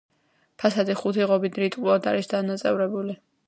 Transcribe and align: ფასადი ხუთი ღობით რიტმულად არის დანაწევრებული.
ფასადი 0.63 0.95
ხუთი 1.03 1.29
ღობით 1.33 1.61
რიტმულად 1.65 2.11
არის 2.13 2.33
დანაწევრებული. 2.35 3.21